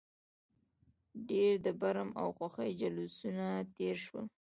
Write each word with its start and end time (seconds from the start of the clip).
ډېر 1.29 1.53
د 1.65 1.67
برم 1.81 2.09
او 2.21 2.27
خوښۍ 2.37 2.71
جلوسونه 2.81 3.45
تېر 3.77 3.95
شول. 4.05 4.25